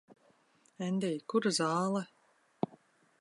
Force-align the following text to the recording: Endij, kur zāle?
Endij, 0.85 1.19
kur 1.33 1.47
zāle? 1.59 2.03